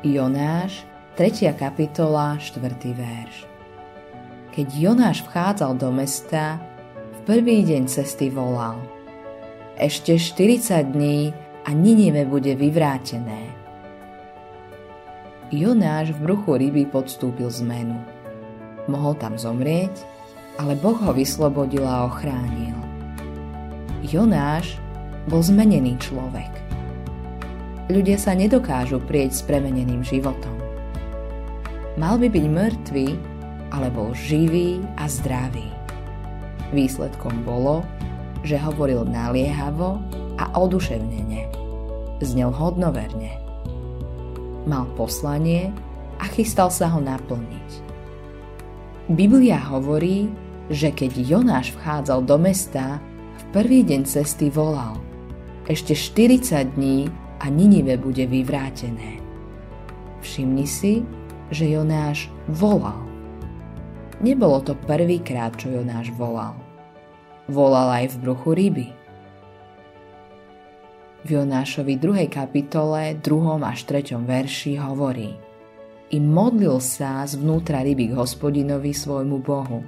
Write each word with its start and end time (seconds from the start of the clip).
Jonáš, 0.00 0.88
3. 1.20 1.52
kapitola, 1.52 2.40
4. 2.40 2.56
verš. 2.96 3.44
Keď 4.48 4.66
Jonáš 4.72 5.20
vchádzal 5.28 5.76
do 5.76 5.92
mesta, 5.92 6.56
v 7.12 7.18
prvý 7.28 7.60
deň 7.68 7.84
cesty 7.84 8.32
volal. 8.32 8.80
Ešte 9.76 10.16
40 10.16 10.96
dní 10.96 11.36
a 11.68 11.76
Ninive 11.76 12.24
bude 12.24 12.56
vyvrátené. 12.56 13.52
Jonáš 15.52 16.16
v 16.16 16.32
bruchu 16.32 16.56
ryby 16.56 16.88
podstúpil 16.88 17.52
zmenu. 17.60 18.00
Mohol 18.88 19.20
tam 19.20 19.36
zomrieť, 19.36 19.92
ale 20.56 20.80
Boh 20.80 20.96
ho 20.96 21.12
vyslobodil 21.12 21.84
a 21.84 22.08
ochránil. 22.08 22.80
Jonáš 24.00 24.80
bol 25.28 25.44
zmenený 25.44 26.00
človek 26.00 26.69
ľudia 27.90 28.16
sa 28.16 28.32
nedokážu 28.32 29.02
prieť 29.02 29.30
s 29.36 29.42
premeneným 29.44 30.06
životom. 30.06 30.54
Mal 31.98 32.16
by 32.16 32.30
byť 32.30 32.46
mŕtvý, 32.46 33.08
ale 33.74 33.90
bol 33.90 34.14
živý 34.14 34.80
a 34.96 35.10
zdravý. 35.10 35.66
Výsledkom 36.70 37.42
bolo, 37.42 37.82
že 38.46 38.56
hovoril 38.56 39.04
naliehavo 39.04 40.00
a 40.38 40.44
oduševnene. 40.56 41.50
Znel 42.22 42.54
hodnoverne. 42.54 43.36
Mal 44.64 44.86
poslanie 44.94 45.74
a 46.20 46.24
chystal 46.30 46.70
sa 46.70 46.88
ho 46.92 47.00
naplniť. 47.00 47.68
Biblia 49.10 49.58
hovorí, 49.58 50.30
že 50.70 50.94
keď 50.94 51.18
Jonáš 51.18 51.74
vchádzal 51.74 52.22
do 52.22 52.36
mesta, 52.38 53.02
v 53.40 53.44
prvý 53.50 53.82
deň 53.82 54.06
cesty 54.06 54.46
volal. 54.52 54.94
Ešte 55.66 55.98
40 55.98 56.78
dní 56.78 57.10
a 57.40 57.48
Ninive 57.48 57.96
bude 57.96 58.28
vyvrátené. 58.28 59.16
Všimni 60.20 60.68
si, 60.68 61.00
že 61.48 61.64
Jonáš 61.64 62.28
volal. 62.46 63.00
Nebolo 64.20 64.60
to 64.60 64.76
prvýkrát, 64.76 65.56
čo 65.56 65.72
Jonáš 65.72 66.12
volal. 66.12 66.52
Volal 67.48 68.04
aj 68.04 68.06
v 68.12 68.16
bruchu 68.20 68.50
ryby. 68.52 68.88
V 71.24 71.28
Jonášovi 71.40 71.96
2. 71.96 72.28
kapitole, 72.28 73.16
2. 73.16 73.24
až 73.64 73.80
3. 73.88 74.20
verši 74.20 74.76
hovorí 74.80 75.36
I 76.12 76.20
modlil 76.20 76.80
sa 76.80 77.24
zvnútra 77.24 77.80
ryby 77.80 78.12
k 78.12 78.16
hospodinovi 78.16 78.92
svojmu 78.92 79.40
Bohu. 79.40 79.80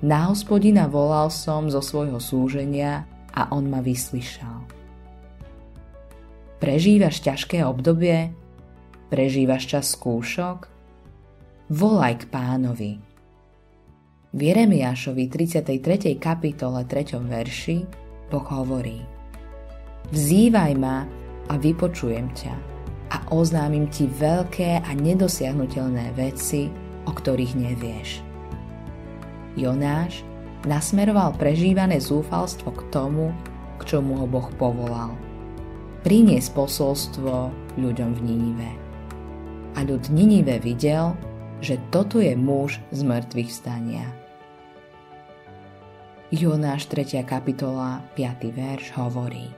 Na 0.00 0.32
hospodina 0.32 0.88
volal 0.88 1.28
som 1.28 1.68
zo 1.68 1.84
svojho 1.84 2.16
súženia 2.16 3.04
a 3.36 3.52
on 3.52 3.68
ma 3.68 3.84
vyslyšal. 3.84 4.79
Prežívaš 6.60 7.24
ťažké 7.24 7.64
obdobie? 7.64 8.36
Prežívaš 9.08 9.64
čas 9.64 9.96
skúšok? 9.96 10.68
Volaj 11.72 12.20
k 12.20 12.24
pánovi. 12.28 12.92
V 14.36 14.38
Jeremiášovi 14.44 15.24
33. 15.24 16.20
kapitole 16.20 16.84
3. 16.84 17.16
verši 17.16 17.76
Boh 18.28 18.44
hovorí 18.44 19.00
Vzývaj 20.12 20.72
ma 20.76 21.08
a 21.48 21.56
vypočujem 21.56 22.28
ťa 22.36 22.54
a 23.08 23.16
oznámim 23.32 23.88
ti 23.88 24.04
veľké 24.04 24.84
a 24.84 24.90
nedosiahnutelné 24.92 26.12
veci, 26.12 26.68
o 27.08 27.12
ktorých 27.16 27.56
nevieš. 27.56 28.20
Jonáš 29.56 30.28
nasmeroval 30.68 31.40
prežívané 31.40 32.04
zúfalstvo 32.04 32.68
k 32.76 32.84
tomu, 32.92 33.32
k 33.80 33.96
čomu 33.96 34.20
ho 34.20 34.28
Boh 34.28 34.52
povolal– 34.60 35.16
priniesť 36.00 36.56
posolstvo 36.56 37.52
ľuďom 37.76 38.10
v 38.16 38.20
Ninive. 38.24 38.70
A 39.76 39.84
ľud 39.84 40.08
Ninive 40.08 40.56
videl, 40.56 41.12
že 41.60 41.76
toto 41.92 42.24
je 42.24 42.32
muž 42.32 42.80
z 42.88 43.04
mŕtvych 43.04 43.50
stania. 43.52 44.08
Jonáš 46.32 46.88
3. 46.88 47.20
kapitola 47.28 48.00
5. 48.16 48.48
verš 48.48 48.96
hovorí 48.96 49.52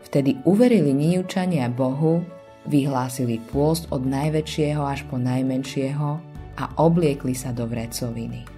Vtedy 0.00 0.40
uverili 0.48 0.96
Ninivčania 0.96 1.68
Bohu, 1.68 2.24
vyhlásili 2.64 3.36
pôst 3.52 3.84
od 3.92 4.08
najväčšieho 4.08 4.80
až 4.80 5.04
po 5.12 5.20
najmenšieho 5.20 6.10
a 6.56 6.64
obliekli 6.80 7.36
sa 7.36 7.52
do 7.52 7.68
vrecoviny. 7.68 8.48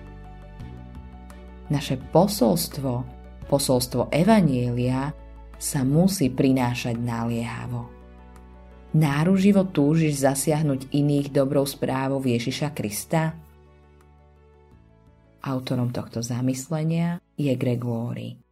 Naše 1.66 1.98
posolstvo, 2.14 3.02
posolstvo 3.50 4.12
Evanielia, 4.14 5.10
sa 5.62 5.86
musí 5.86 6.26
prinášať 6.26 6.98
naliehavo. 6.98 7.86
Náruživo 8.98 9.70
túžiš 9.70 10.26
zasiahnuť 10.26 10.90
iných 10.90 11.30
dobrou 11.30 11.62
správou 11.62 12.18
Ježiša 12.18 12.74
Krista? 12.74 13.38
Autorom 15.38 15.94
tohto 15.94 16.18
zamyslenia 16.18 17.22
je 17.38 17.54
Greg 17.54 17.78
Laurie. 17.78 18.42